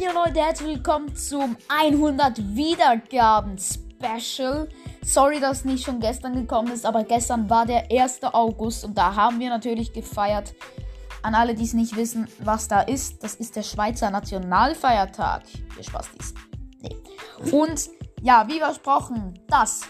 Hey 0.00 0.14
Leute, 0.14 0.38
herzlich 0.38 0.76
willkommen 0.76 1.16
zum 1.16 1.56
100 1.66 2.38
Wiedergaben 2.54 3.56
Special. 3.58 4.68
Sorry, 5.02 5.40
dass 5.40 5.64
nicht 5.64 5.84
schon 5.84 5.98
gestern 5.98 6.34
gekommen 6.34 6.72
ist, 6.72 6.86
aber 6.86 7.02
gestern 7.02 7.50
war 7.50 7.66
der 7.66 7.90
1. 7.90 8.22
August 8.22 8.84
und 8.84 8.96
da 8.96 9.16
haben 9.16 9.40
wir 9.40 9.48
natürlich 9.48 9.92
gefeiert. 9.92 10.54
An 11.22 11.34
alle, 11.34 11.52
die 11.56 11.64
es 11.64 11.72
nicht 11.72 11.96
wissen, 11.96 12.28
was 12.38 12.68
da 12.68 12.82
ist, 12.82 13.24
das 13.24 13.34
ist 13.34 13.56
der 13.56 13.64
Schweizer 13.64 14.08
Nationalfeiertag. 14.10 15.42
Viel 15.46 15.82
Spaß 15.82 16.10
dies. 16.16 16.32
Nee. 16.80 17.50
Und 17.50 17.88
ja, 18.22 18.46
wie 18.46 18.60
versprochen, 18.60 19.40
das 19.48 19.80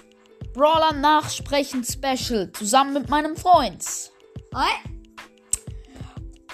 Brawler 0.54 0.94
Nachsprechen 0.94 1.84
Special 1.84 2.50
zusammen 2.52 2.94
mit 2.94 3.10
meinem 3.10 3.36
Freund. 3.36 3.84
Hi. 4.54 4.97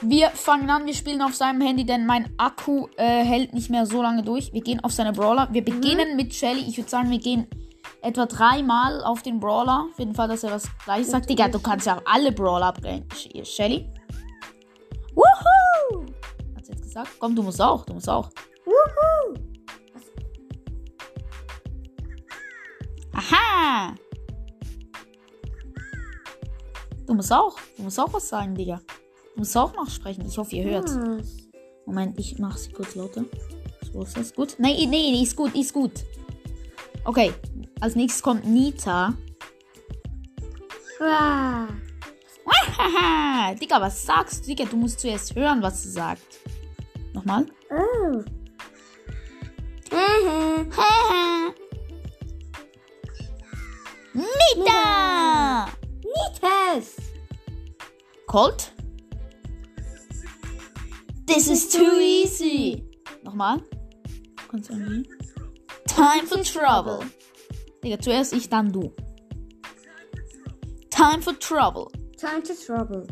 Wir 0.02 0.30
fangen 0.30 0.68
an, 0.70 0.86
wir 0.86 0.94
spielen 0.94 1.22
auf 1.22 1.34
seinem 1.34 1.60
Handy, 1.60 1.84
denn 1.86 2.04
mein 2.04 2.28
Akku 2.36 2.88
äh, 2.96 3.24
hält 3.24 3.54
nicht 3.54 3.70
mehr 3.70 3.86
so 3.86 4.02
lange 4.02 4.22
durch. 4.22 4.52
Wir 4.52 4.60
gehen 4.60 4.80
auf 4.80 4.92
seine 4.92 5.12
Brawler. 5.12 5.48
Wir 5.52 5.64
beginnen 5.64 6.16
mit 6.16 6.34
Shelly. 6.34 6.60
Ich 6.68 6.76
würde 6.76 6.90
sagen, 6.90 7.10
wir 7.10 7.18
gehen 7.18 7.46
etwa 8.02 8.26
dreimal 8.26 9.02
auf 9.04 9.22
den 9.22 9.40
Brawler. 9.40 9.86
Auf 9.90 9.98
jeden 9.98 10.14
Fall, 10.14 10.28
dass 10.28 10.42
er 10.42 10.50
was 10.50 10.68
gleich 10.84 11.06
sagt. 11.06 11.30
Digga, 11.30 11.48
du 11.48 11.60
kannst 11.60 11.86
ja 11.86 11.96
auch 11.98 12.02
alle 12.04 12.32
Brawler. 12.32 12.74
Sh- 13.14 13.44
Shelly. 13.44 13.88
Woohoo! 15.14 16.04
Hat 16.56 16.66
sie 16.66 16.72
jetzt 16.72 16.82
gesagt? 16.82 17.10
Komm, 17.18 17.34
du 17.36 17.42
musst 17.42 17.62
auch. 17.62 17.84
Du 17.86 17.94
musst 17.94 18.08
auch. 18.08 18.28
Wuhu. 18.66 19.38
Aha! 23.14 23.94
Du 27.06 27.14
musst 27.14 27.32
auch. 27.32 27.56
Du 27.76 27.84
musst 27.84 28.00
auch 28.00 28.12
was 28.12 28.28
sagen, 28.28 28.54
Digga. 28.54 28.80
Du 29.34 29.40
musst 29.40 29.56
auch 29.56 29.74
nachsprechen. 29.74 30.24
Ich 30.26 30.38
hoffe, 30.38 30.54
ihr 30.54 30.64
hört. 30.64 30.88
Was? 30.88 31.48
Moment, 31.86 32.18
ich 32.18 32.38
mach 32.38 32.56
sie 32.56 32.72
kurz 32.72 32.94
lauter. 32.94 33.24
So 33.92 34.02
ist 34.02 34.16
das 34.16 34.34
gut. 34.34 34.54
Nee, 34.58 34.86
nee, 34.86 35.22
ist 35.22 35.36
gut, 35.36 35.54
ist 35.54 35.72
gut. 35.72 35.92
Okay, 37.04 37.32
als 37.80 37.96
nächstes 37.96 38.22
kommt 38.22 38.46
Nita. 38.46 39.14
Wow. 40.98 41.68
Haha, 42.78 43.54
Digga, 43.60 43.80
was 43.80 44.04
sagst 44.04 44.44
du? 44.44 44.48
Digga, 44.48 44.64
du 44.64 44.76
musst 44.76 45.00
zuerst 45.00 45.34
hören, 45.34 45.62
was 45.62 45.82
sie 45.82 45.90
sagt. 45.90 46.40
Nochmal. 47.12 47.46
Oh. 47.70 48.22
Nita! 54.14 55.66
Nitas. 56.02 56.96
Colt? 58.26 58.73
This 61.26 61.48
is 61.48 61.68
too 61.68 61.98
easy. 62.00 62.84
Nochmal. 63.22 63.62
Kannst 64.48 64.70
du 64.70 64.74
irgendwie? 64.74 65.08
Time 65.86 66.26
for 66.26 66.42
trouble. 66.42 67.06
Digga, 67.82 67.98
zuerst 67.98 68.32
ich, 68.32 68.48
dann 68.48 68.72
du. 68.72 68.94
Time 70.90 71.22
for 71.22 71.38
trouble. 71.38 71.86
Time 72.16 72.42
to 72.42 72.54
trouble. 72.54 73.06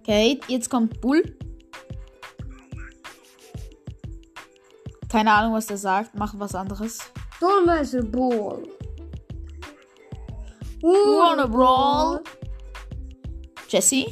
Okay, 0.00 0.38
jetzt 0.48 0.70
kommt 0.70 1.00
Bull. 1.00 1.36
Keine 5.08 5.32
Ahnung, 5.32 5.54
was 5.54 5.66
der 5.66 5.76
sagt. 5.76 6.14
Machen 6.14 6.38
was 6.38 6.54
anderes. 6.54 6.98
Don't 7.40 7.66
mess 7.66 7.94
a 7.94 8.02
ball. 8.02 8.62
wanna 10.82 11.46
brawl? 11.46 12.22
Jesse? 13.68 14.06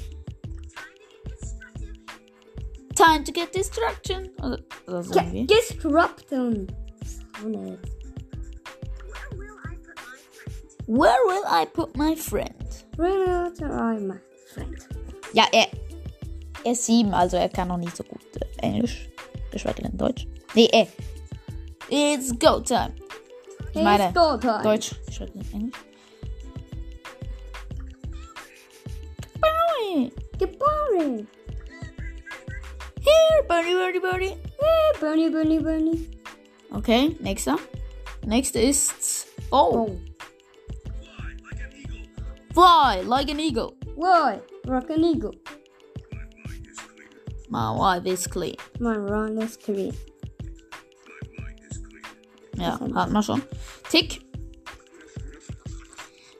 Time 3.04 3.24
to 3.24 3.32
get 3.32 3.52
destruction. 3.52 4.30
Oder, 4.38 4.58
oder 4.86 5.02
so 5.02 5.12
Get, 5.12 5.24
irgendwie. 5.24 5.46
disrupt 5.46 6.28
them. 6.30 6.66
Oh, 7.42 7.48
nee. 7.48 7.76
Where 10.86 11.18
will 11.26 11.44
I 11.46 11.66
put 11.66 11.96
my 11.96 12.14
friend? 12.14 12.84
Bring 12.96 13.28
out 13.28 13.60
I, 13.60 13.98
my 13.98 14.18
friend. 14.52 14.86
Ja, 15.32 15.46
er, 15.52 15.66
er 16.64 16.72
ist 16.72 16.86
sieben, 16.86 17.12
also 17.14 17.36
er 17.36 17.48
kann 17.48 17.68
noch 17.68 17.78
nicht 17.78 17.96
so 17.96 18.04
gut 18.04 18.20
äh, 18.40 18.66
Englisch. 18.66 19.08
Geschweige 19.50 19.82
denn 19.82 19.96
Deutsch. 19.96 20.26
Nee, 20.54 20.68
äh. 20.72 20.86
It's 21.88 22.32
go 22.38 22.60
time. 22.60 22.94
Ich 23.74 23.82
meine, 23.82 24.06
It's 24.06 24.14
go 24.14 24.36
time. 24.36 24.62
Deutsch, 24.62 24.94
geschweige 25.06 25.32
denn 25.32 25.52
Englisch. 25.52 25.80
Bye. 29.40 30.10
Get 30.38 30.58
boring. 30.58 31.26
Here, 33.04 34.00
birdie. 34.00 34.36
Hey, 34.60 35.00
Bernie, 35.00 35.30
Bernie, 35.30 35.58
Bernie. 35.58 36.10
Okay, 36.72 37.16
nächster. 37.20 37.56
Nächste 38.26 38.60
ist. 38.60 39.26
Oh. 39.50 39.74
Oh. 39.74 39.98
Fly 42.54 43.02
like 43.02 43.30
an 43.30 43.40
eagle. 43.40 43.74
Why? 43.96 44.40
Rock 44.66 44.90
an 44.90 45.04
eagle. 45.04 45.34
My 47.48 47.70
wife 47.70 48.06
is 48.06 48.26
clean. 48.26 48.56
My 48.80 48.96
run 48.96 49.38
is 49.38 49.56
clean. 49.56 49.94
Ja, 52.56 52.78
hat 52.94 53.10
man 53.10 53.22
schon. 53.22 53.42
Tick. 53.90 54.20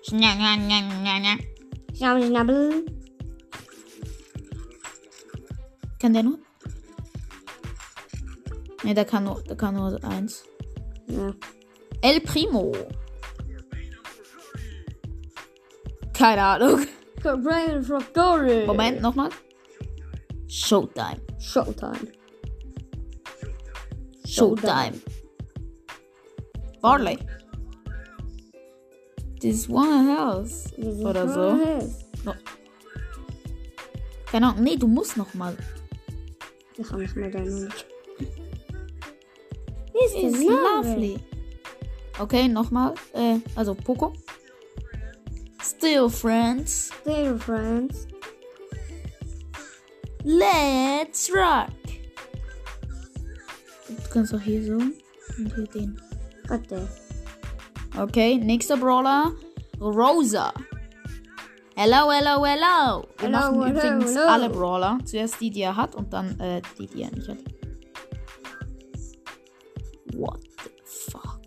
Schna, 0.03 0.33
schna, 0.33 0.55
schna, 0.57 0.79
schna, 0.91 1.17
schna. 1.19 1.39
Schnabel, 1.95 2.27
schnabel. 2.27 2.87
Kann 6.01 6.13
der 6.13 6.23
nur? 6.23 6.39
Ne, 8.85 8.93
der 8.95 9.07
kann 9.07 9.25
nur, 9.25 9.43
der 9.43 9.57
kann 9.57 9.75
nur 9.75 9.99
eins. 10.05 10.45
Ja. 11.07 11.35
El 12.03 12.21
Primo. 12.21 12.73
Keine 16.13 16.43
Ahnung. 16.43 16.87
Brain 17.23 17.83
for 17.83 18.01
glory. 18.13 18.67
Moment, 18.67 19.01
nochmal. 19.01 19.31
Showtime. 20.47 21.21
Showtime. 21.39 22.13
Showtime. 24.27 25.01
Barley. 26.83 27.19
This 29.41 29.69
one 29.69 30.15
house. 30.15 30.71
This 30.77 30.99
Oder 31.03 31.27
so. 31.29 31.57
is. 31.79 32.05
Keine 34.27 34.49
Ahnung. 34.49 34.63
Nee, 34.63 34.77
du 34.77 34.87
musst 34.87 35.17
nochmal. 35.17 35.57
Ich 36.77 36.87
kann 36.87 37.01
nicht 37.01 37.17
mehr 37.17 37.31
deinen 37.31 37.73
Mund. 40.13 40.35
It's 40.35 40.45
lovely. 40.45 41.19
Okay, 42.21 42.49
nochmal. 42.49 42.95
Äh, 43.13 43.39
also 43.57 43.75
Poco. 43.75 44.13
Still 45.63 46.09
friends. 46.09 46.91
Dear 47.05 47.39
friends. 47.39 48.07
Let's 50.25 51.31
rock. 51.31 51.69
Du 53.89 54.11
kannst 54.13 54.35
auch 54.35 54.41
hier 54.41 54.63
so. 54.65 54.75
Und 54.75 55.55
hier 55.55 55.67
den. 55.67 56.01
Warte. 56.49 56.89
Okay, 57.99 58.37
nächster 58.39 58.77
Brawler. 58.77 59.33
Rosa. 59.81 60.53
Hello, 61.77 62.11
hello, 62.11 62.45
hello. 62.45 63.05
Wir 63.19 63.29
Hello, 63.29 63.31
machen 63.31 63.63
hello, 63.63 63.67
übrigens 63.67 64.15
hello. 64.15 64.29
alle 64.29 64.49
Brawler. 64.49 64.99
Zuerst 65.05 65.41
die, 65.41 65.51
die 65.51 65.63
er 65.63 65.77
hat 65.77 65.95
und 65.97 66.13
dann 66.13 66.39
äh, 66.39 66.63
die, 66.79 66.87
die 66.87 67.03
er 67.03 67.11
nicht 67.11 67.29
hat. 67.29 67.39
What 70.17 70.41
the 70.63 70.71
fuck? 70.85 71.41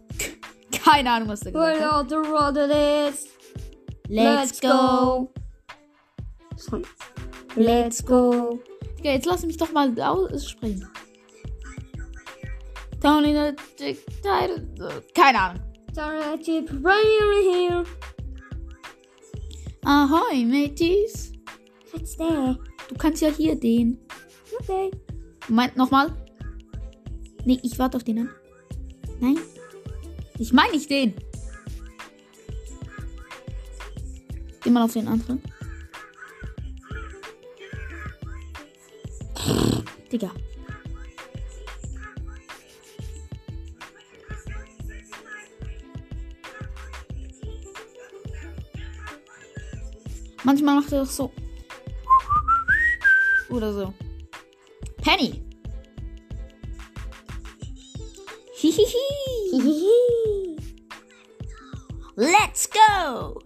Keine 0.72 1.12
Ahnung, 1.12 1.30
was 1.30 1.42
der 1.42 1.52
gesagt 1.52 1.82
hat. 1.82 2.10
the 2.10 2.16
road 2.16 2.58
it 2.58 2.72
is. 2.72 3.28
Let's 4.10 4.60
go. 4.60 5.32
Let's 7.56 8.04
go. 8.04 8.60
Okay, 9.00 9.14
jetzt 9.14 9.26
lass 9.26 9.46
mich 9.46 9.58
doch 9.58 9.72
mal 9.72 9.94
aussprechen. 10.00 10.88
Tony 13.02 13.34
the 13.34 13.56
Dick. 13.80 14.06
Keine 15.14 15.40
Ahnung. 15.40 15.64
Sorry, 15.94 16.38
chip 16.44 16.70
right 16.84 17.06
here. 17.44 17.84
Ahoi, 19.84 20.46
mateys. 20.46 21.32
What's 21.92 22.18
there? 22.18 22.58
Du 22.88 22.96
kannst 22.96 23.22
ja 23.22 23.30
hier 23.30 23.56
den. 23.56 23.98
Okay. 24.60 24.92
Moment, 25.48 25.78
nochmal. 25.78 26.12
Nee, 27.46 27.60
ich 27.64 27.80
warte 27.80 27.98
auf 27.98 28.04
den 28.04 28.20
an. 28.20 28.30
Nein. 29.20 29.38
Ich 30.40 30.54
meine 30.54 30.72
nicht 30.74 30.90
den. 30.90 31.14
Geh 34.64 34.70
mal 34.70 34.84
auf 34.84 34.94
den 34.94 35.08
anderen. 35.08 35.42
Digga. 40.12 40.32
Manchmal 50.44 50.76
macht 50.76 50.94
er 50.94 51.00
doch 51.00 51.10
so. 51.10 51.32
Oder 53.50 53.74
so. 53.74 53.94
Penny. 55.02 55.47
Hihihi. 58.78 60.58
Let's 62.16 62.68
go. 62.68 63.42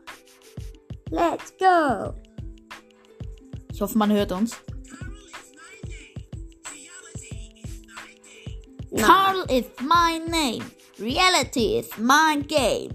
Let's 1.09 1.53
go. 1.57 2.13
Ich 3.73 3.81
hoffe, 3.81 3.97
man 3.97 4.11
hört 4.11 4.31
uns. 4.31 4.57
Carl 8.97 9.45
is 9.49 9.65
my 9.79 10.19
name. 10.27 10.63
Reality 10.99 11.77
is 11.79 11.89
my 11.97 12.43
game. 12.47 12.91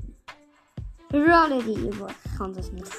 Reality. 1.12 1.90
Kann 2.36 2.52
das 2.52 2.70
nicht. 2.70 2.92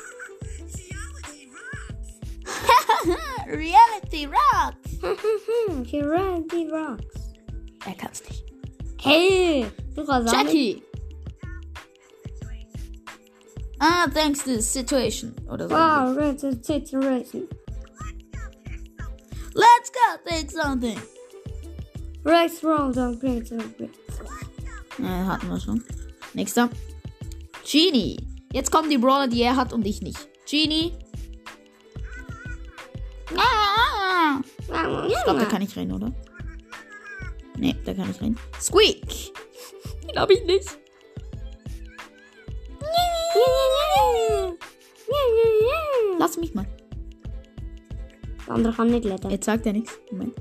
Reality 3.48 4.26
rocks. 4.26 4.98
Reality 5.94 6.68
rocks. 6.70 7.34
Er 7.86 7.94
kann's 7.96 8.24
nicht. 8.24 8.57
Hey. 9.00 9.66
Jackie. 10.30 10.84
Ah, 13.80 14.08
thanks 14.12 14.44
to 14.44 14.56
the 14.56 14.62
situation. 14.62 15.36
Oder 15.50 15.68
so. 15.70 15.76
Wow, 15.76 16.16
red 16.16 16.40
situation. 16.40 17.48
Let's 19.54 19.90
go 19.90 20.30
take 20.30 20.52
something. 20.52 21.00
Rex 22.24 22.64
wrong, 22.64 22.92
don't 22.94 23.20
great, 23.20 23.50
don't. 23.50 23.90
Ja, 25.00 25.26
hatten 25.26 25.48
wir 25.48 25.60
schon. 25.60 25.84
Nächster. 26.34 26.70
Genie. 27.64 28.18
Jetzt 28.52 28.72
kommen 28.72 28.90
die 28.90 28.98
Brawler, 28.98 29.28
die 29.28 29.42
er 29.42 29.56
hat 29.56 29.74
und 29.74 29.86
ich 29.86 30.02
nicht. 30.02 30.28
Genie. 30.50 30.94
Ah, 33.36 34.40
ich 35.08 35.24
glaube, 35.24 35.40
da 35.40 35.46
kann 35.46 35.62
ich 35.62 35.76
rein, 35.78 35.92
oder? 35.92 36.12
Nee, 37.58 37.76
da 37.86 37.94
kann 37.94 38.10
ich 38.12 38.22
rein. 38.22 38.38
Squeak. 38.60 39.02
Den 40.08 40.20
hab 40.20 40.30
ich 40.30 40.44
nicht. 40.46 40.78
Lass 46.20 46.38
mich 46.38 46.54
mal. 46.54 46.66
Der 48.48 48.54
andere 48.56 48.74
kann 48.74 48.90
nicht 48.90 49.06
letten. 49.06 49.30
Jetzt 49.30 49.46
sagt 49.46 49.66
er 49.66 49.74
nichts. 49.74 50.00
Moment. 50.12 50.34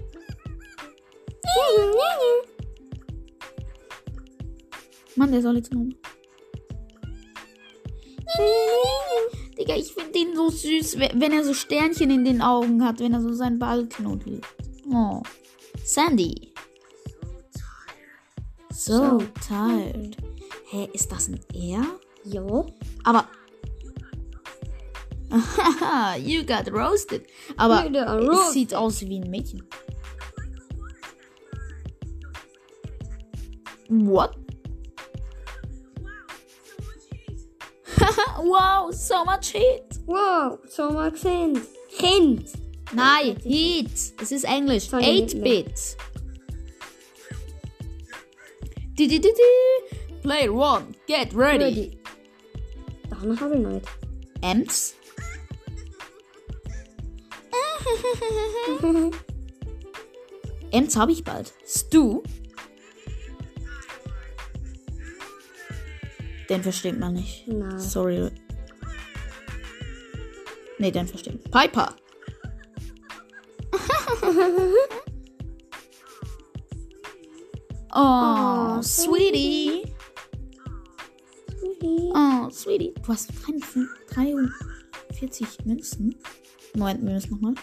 Mann, 5.17 5.33
der 5.33 5.43
soll 5.43 5.57
jetzt 5.57 5.73
noch. 5.73 5.85
Digga, 9.59 9.75
ich 9.77 9.93
finde 9.93 10.13
den 10.13 10.37
so 10.37 10.51
süß, 10.51 10.99
we- 10.99 11.11
wenn 11.15 11.33
er 11.33 11.43
so 11.45 11.55
Sternchen 11.55 12.11
in 12.11 12.25
den 12.25 12.43
Augen 12.43 12.85
hat, 12.85 13.01
wenn 13.01 13.15
er 13.15 13.23
so 13.23 13.33
seinen 13.33 13.59
Ball 13.59 13.87
knuddelt. 13.89 14.45
Oh. 14.93 15.23
Sandy. 15.83 16.53
So, 18.77 19.23
tired. 19.49 20.19
Hä, 20.71 20.91
ist 20.93 21.11
das 21.11 21.29
ein 21.29 21.41
R? 21.55 21.83
Ja. 22.25 22.67
Aber. 23.05 23.27
You 26.23 26.45
got 26.45 26.71
roasted. 26.71 27.27
Aber 27.57 27.89
got 27.89 27.95
es 27.95 28.29
roasted. 28.29 28.53
sieht 28.53 28.75
aus 28.75 29.01
wie 29.01 29.19
ein 29.19 29.31
Mädchen. 29.31 29.67
What? 33.89 34.37
wow, 38.43 38.93
so 38.93 39.25
much 39.25 39.55
heat. 39.55 39.99
Wow, 40.05 40.59
so 40.69 40.91
much 40.91 41.15
Kind. 41.23 41.61
Kind. 41.97 42.53
Nein, 42.93 43.37
Heat. 43.43 43.91
Es 44.21 44.33
ist 44.33 44.45
Englisch. 44.45 44.91
Sorry, 44.91 45.23
nicht 45.23 45.37
8-Bit. 45.37 45.97
Du, 48.97 49.07
du, 49.07 49.21
du. 49.21 49.29
Player 50.23 50.51
1, 50.51 50.97
get 51.07 51.35
ready. 51.35 51.65
Ready. 51.65 51.99
Danach 53.11 53.41
habe 53.41 53.57
ich 53.57 53.61
nicht. 53.61 53.87
Ems. 54.41 54.95
Ems 60.73 60.97
habe 60.97 61.13
ich 61.13 61.23
bald. 61.25 61.53
Stu. 61.67 62.23
Den 66.49 66.63
versteht 66.63 66.99
man 66.99 67.13
nicht. 67.13 67.47
Nein. 67.49 67.79
Sorry. 67.79 68.31
Nee, 70.79 70.91
den 70.91 71.07
versteht 71.07 71.35
man. 71.35 71.69
Piper. 71.69 71.95
oh, 77.97 78.83
Sweetie. 78.83 79.83
Oh, 81.83 82.49
Sweetie. 82.51 82.93
Du 83.03 83.09
hast 83.09 83.31
43 84.11 85.65
Münzen. 85.65 86.15
Moment, 86.75 87.03
wir 87.05 87.13
müssen 87.15 87.31
nochmal. 87.31 87.55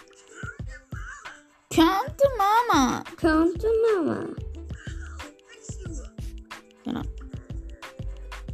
Come 1.73 2.15
to 2.17 2.27
Mama. 2.37 3.03
Come 3.19 3.53
to 3.57 3.67
Mama. 3.95 4.27
Genau. 6.83 7.01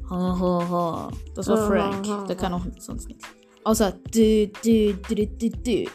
Ho, 0.09 0.39
ho, 0.39 0.69
ho. 0.69 1.11
Das 1.35 1.47
war 1.47 1.57
Ho, 1.57 1.61
ho, 1.63 1.67
Frank. 1.67 2.07
ho, 2.07 2.25
Der 2.27 2.35
ho. 2.35 2.39
kann 2.39 2.53
auch 2.53 2.65
sonst 2.79 3.07
nichts. 3.07 3.25
Außer 3.63 3.91
du, 4.11 4.47
du, 4.63 4.93
du, 5.07 5.15
du, 5.27 5.49
du. 5.49 5.85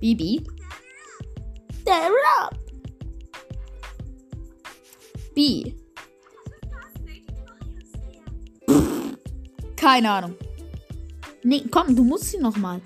Bibi. 0.00 0.44
Der 1.86 2.08
Rob. 2.08 2.58
B. 5.34 5.74
Keine 9.76 10.10
Ahnung. 10.10 10.34
Nee, 11.42 11.64
komm, 11.70 11.96
du 11.96 12.04
musst 12.04 12.30
sie 12.30 12.38
nochmal. 12.38 12.80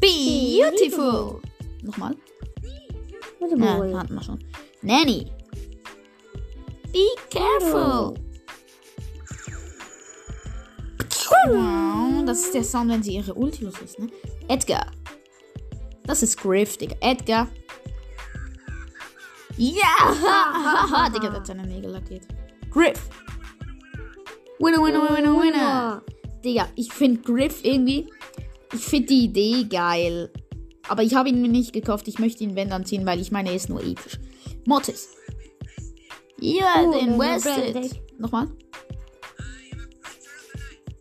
Beautiful. 0.00 1.40
Nochmal. 1.82 2.16
Warte 3.40 3.56
Ja, 3.56 3.98
hatten 3.98 4.14
wir 4.14 4.22
schon. 4.22 4.38
Nanny. 4.82 5.26
Be 6.92 7.06
careful. 7.30 8.14
Wow, 11.48 12.24
das 12.24 12.40
ist 12.40 12.54
der 12.54 12.64
Sound, 12.64 12.90
wenn 12.90 13.02
sie 13.02 13.14
ihre 13.14 13.34
Ulti 13.34 13.64
los 13.64 13.74
ist, 13.84 13.98
ne? 13.98 14.08
Edgar. 14.48 14.90
Das 16.04 16.22
ist 16.22 16.36
Griff, 16.40 16.76
Digga. 16.76 16.96
Edgar. 17.00 17.48
Ja! 19.56 21.08
Digga, 21.14 21.30
das 21.30 21.42
ist 21.42 21.50
eine 21.50 21.66
mega 21.66 21.90
Rakete. 21.90 22.28
Griff. 22.70 23.08
Winner, 24.58 24.82
winner, 24.82 25.16
winner, 25.16 25.40
winner. 25.40 26.02
Digga, 26.44 26.68
ich 26.76 26.92
finde 26.92 27.22
Griff 27.22 27.64
irgendwie. 27.64 28.10
Ich 28.72 28.84
finde 28.84 29.08
die 29.08 29.24
Idee 29.24 29.64
geil. 29.64 30.30
Aber 30.88 31.02
ich 31.02 31.14
habe 31.14 31.28
ihn 31.28 31.40
mir 31.40 31.48
nicht 31.48 31.72
gekauft. 31.72 32.06
Ich 32.08 32.18
möchte 32.18 32.44
ihn, 32.44 32.54
wenn 32.54 32.70
dann 32.70 32.84
ziehen, 32.84 33.06
weil 33.06 33.20
ich 33.20 33.32
meine, 33.32 33.50
er 33.50 33.56
ist 33.56 33.68
nur 33.68 33.82
episch. 33.82 34.18
Mortis. 34.66 35.08
Are 36.62 36.86
Oh, 36.86 36.92
the 36.92 36.98
das 36.98 37.06
ist 37.06 37.12
invested. 37.12 37.72
Brandon. 37.72 37.98
Nochmal. 38.18 38.48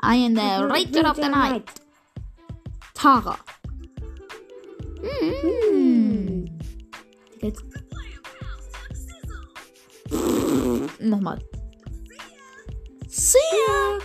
I 0.02 0.26
am 0.26 0.36
the 0.36 0.42
Ranger 0.42 1.10
of 1.10 1.16
the 1.18 1.30
Night. 1.30 1.64
Tara. 2.94 3.38
Mm. 5.02 6.46
Digga, 7.42 7.62
Nochmal. 11.06 11.40
Sia. 13.08 14.00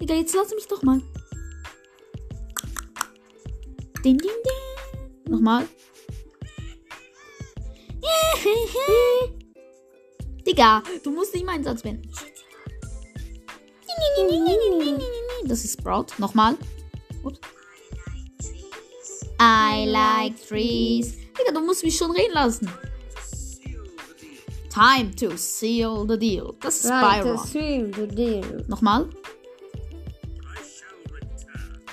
Digga, 0.00 0.14
jetzt 0.14 0.34
lass 0.34 0.50
mich 0.54 0.66
doch 0.66 0.82
mal. 0.82 1.02
Ding, 4.02 4.18
ding, 4.18 4.18
ding. 4.18 4.30
Nochmal. 5.28 5.68
Digga, 10.46 10.82
du 11.02 11.10
musst 11.10 11.34
nicht 11.34 11.44
meinen 11.44 11.64
Satz 11.64 11.82
beenden. 11.82 12.10
Das 15.44 15.64
ist 15.64 15.78
Sprout. 15.78 16.06
Nochmal. 16.18 16.56
Ups. 17.22 17.38
I 19.40 19.86
like 19.86 20.36
trees. 20.48 21.16
Digga, 21.38 21.52
du 21.52 21.60
musst 21.60 21.84
mich 21.84 21.96
schon 21.96 22.10
reden 22.12 22.32
lassen. 22.32 22.70
Time 24.76 25.10
to 25.16 25.38
seal 25.38 26.06
the 26.06 26.18
deal. 26.18 26.54
Das 26.60 26.84
ist 26.84 26.90
Right, 26.90 27.22
to 27.22 27.28
Byron. 27.28 27.46
swim 27.46 27.92
the 27.94 28.06
deer. 28.06 28.62
Nochmal. 28.68 29.08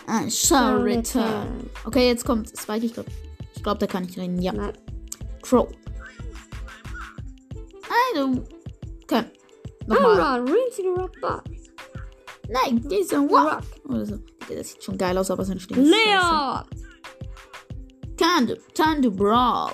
I 0.05 0.29
shall 0.29 0.81
return. 0.81 1.69
Okay, 1.85 2.07
jetzt 2.07 2.25
kommt 2.25 2.49
Spike. 2.49 2.85
Ich 2.85 2.93
glaube, 2.93 3.09
ich 3.55 3.63
glaub, 3.63 3.79
da 3.79 3.87
kann 3.87 4.03
ich 4.03 4.19
reden. 4.19 4.41
Ja. 4.41 4.51
Nein. 4.51 4.73
Crow. 5.41 5.69
Also. 8.13 8.43
Okay. 9.03 9.23
Nochmal. 9.87 10.43
Nein, 12.49 12.85
dieser 12.89 13.19
Rock. 13.19 13.61
Oder 13.87 14.05
so. 14.05 14.19
Das 14.49 14.71
sieht 14.73 14.83
schon 14.83 14.97
geil 14.97 15.17
aus, 15.17 15.31
aber 15.31 15.45
Stimme 15.45 15.59
ist 15.59 15.69
scheiße. 15.69 15.89
Leon! 15.89 16.63
Time 18.17 18.47
to, 18.47 18.61
time 18.73 19.01
to 19.01 19.09
brawl. 19.09 19.71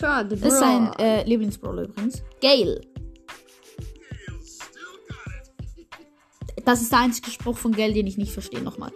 Try 0.00 0.24
the 0.28 0.36
Das 0.36 0.54
ist 0.54 0.58
sein 0.58 0.92
äh, 0.98 1.24
Lieblingsbrawler 1.24 1.82
übrigens. 1.82 2.22
Gale. 2.40 2.80
Das 6.64 6.80
ist 6.80 6.90
der 6.90 7.00
einzige 7.00 7.30
Spruch 7.30 7.58
von 7.58 7.72
Geld, 7.72 7.96
den 7.96 8.06
ich 8.06 8.16
nicht 8.16 8.32
verstehe. 8.32 8.62
Nochmal. 8.62 8.92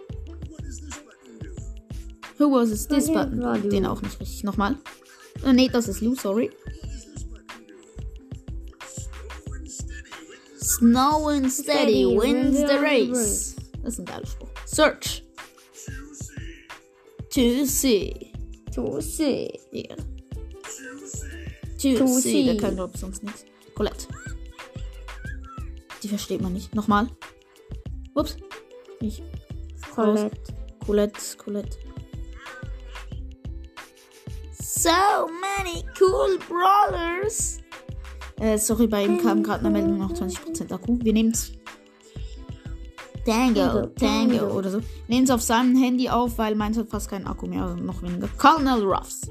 Who 2.39 2.51
was 2.51 2.71
it 2.71 2.89
this 2.89 3.07
button? 3.07 3.69
Den 3.69 3.85
auch 3.85 4.01
nicht 4.01 4.19
richtig. 4.19 4.43
Nochmal. 4.43 4.77
Äh, 5.45 5.53
nee, 5.53 5.69
das 5.71 5.87
ist 5.87 6.01
Lou, 6.01 6.15
sorry. 6.15 6.49
Snow 10.59 11.29
and 11.29 11.51
steady 11.51 12.05
wins 12.05 12.57
the 12.57 12.77
race. 12.77 13.55
Das 13.83 13.93
ist 13.93 13.99
ein 13.99 14.05
geiler 14.05 14.25
Spruch. 14.25 14.49
Search. 14.65 15.23
To 17.29 17.65
see. 17.65 18.33
To 18.73 18.99
see. 18.99 19.59
Yeah. 19.71 20.04
See. 21.93 22.45
Der 22.45 22.57
kann, 22.57 22.75
glaub 22.75 22.91
ich, 22.93 23.01
sonst 23.01 23.23
nichts. 23.23 23.45
Colette. 23.75 24.07
Die 26.01 26.07
versteht 26.07 26.41
man 26.41 26.53
nicht. 26.53 26.73
Nochmal. 26.73 27.07
Ups. 28.15 28.37
Ich. 29.01 29.21
Colette. 29.93 30.53
Colette, 30.85 31.37
Colette. 31.37 31.77
So 34.59 35.27
many 35.41 35.83
cool 35.99 36.37
brawlers. 36.47 37.59
Äh, 38.39 38.57
sorry, 38.57 38.87
bei 38.87 39.05
ihm 39.05 39.21
kam 39.21 39.43
gerade 39.43 39.61
eine 39.61 39.69
Meldung 39.71 39.97
noch 39.97 40.11
20% 40.11 40.71
Akku. 40.71 40.99
Wir 41.01 41.13
nehmen's. 41.13 41.53
Tango, 43.25 43.87
Tango, 43.87 44.45
oder 44.55 44.69
so. 44.69 44.81
Nehmen 45.07 45.23
es 45.23 45.31
auf 45.31 45.41
seinem 45.41 45.75
Handy 45.75 46.09
auf, 46.09 46.37
weil 46.37 46.53
meins 46.53 46.77
hat 46.77 46.89
fast 46.89 47.09
keinen 47.09 47.25
Akku 47.25 47.47
mehr, 47.47 47.63
also 47.63 47.75
noch 47.77 48.03
weniger. 48.03 48.27
Colonel 48.37 48.83
Ruffs. 48.83 49.21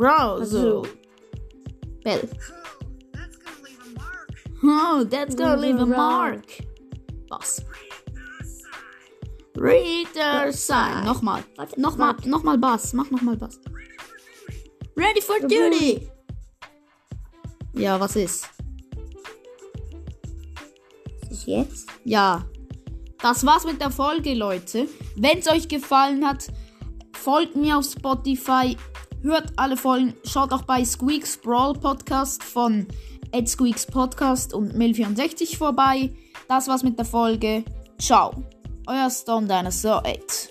Bro, 0.00 0.44
so. 0.44 0.78
Also. 0.78 0.86
Bell. 2.02 2.22
Oh, 4.62 5.04
that's 5.04 5.34
gonna 5.34 5.60
leave 5.60 5.78
a 5.78 5.84
mark. 5.84 6.46
Was? 7.28 7.62
Reader 9.56 10.52
sign. 10.52 11.04
Nochmal. 11.04 11.44
Warte, 11.56 11.78
Nochmal, 11.78 12.14
warte. 12.14 12.30
nochmal 12.30 12.56
Bass. 12.56 12.94
Mach 12.94 13.10
nochmal 13.10 13.36
Bass. 13.36 13.60
Ready 14.96 15.20
for 15.20 15.38
duty. 15.40 16.08
Ja, 17.74 18.00
was 18.00 18.16
ist? 18.16 18.48
Was 21.20 21.30
ist 21.30 21.46
jetzt? 21.46 21.88
Ja. 22.04 22.46
Das 23.18 23.44
war's 23.44 23.66
mit 23.66 23.82
der 23.82 23.90
Folge, 23.90 24.32
Leute. 24.32 24.88
Wenn's 25.16 25.46
euch 25.46 25.68
gefallen 25.68 26.26
hat, 26.26 26.46
folgt 27.12 27.54
mir 27.54 27.76
auf 27.76 27.84
Spotify. 27.84 28.78
Hört 29.22 29.52
alle 29.56 29.76
Folgen. 29.76 30.14
Schaut 30.24 30.52
auch 30.52 30.62
bei 30.62 30.84
Squeaks 30.84 31.36
Brawl 31.36 31.74
Podcast 31.74 32.42
von 32.42 32.86
Ed 33.32 33.48
Squeaks 33.48 33.86
Podcast 33.86 34.54
und 34.54 34.74
Mil64 34.74 35.56
vorbei. 35.56 36.10
Das 36.48 36.68
war's 36.68 36.82
mit 36.82 36.98
der 36.98 37.04
Folge. 37.04 37.64
Ciao. 37.98 38.32
Euer 38.86 39.10
Stone 39.10 39.46
Dinosaur 39.46 40.02
8. 40.04 40.49